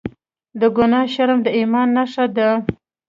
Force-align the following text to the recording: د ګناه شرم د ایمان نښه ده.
د 0.59 0.61
ګناه 0.75 1.07
شرم 1.13 1.39
د 1.45 1.47
ایمان 1.57 1.87
نښه 1.97 2.25
ده. 2.35 2.49